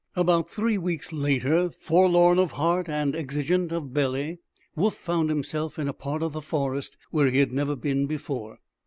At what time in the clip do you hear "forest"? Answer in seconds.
6.41-6.97